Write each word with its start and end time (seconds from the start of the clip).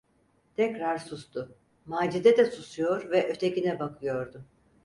Tekrar 0.55 0.97
sustu, 0.99 1.55
Macide 1.85 2.37
de 2.37 2.45
susuyor 2.45 3.11
ve 3.11 3.29
ötekine 3.31 3.79
bakıyordu. 3.79 4.43